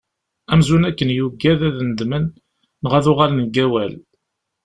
Amzun 0.51 0.83
akken 0.89 1.09
yuggad 1.15 1.59
ad 1.67 1.77
nedmen, 1.89 2.25
neɣ 2.83 2.93
ad 2.99 3.05
uɣalen 3.11 3.41
deg 3.47 3.55
wawal. 3.71 3.93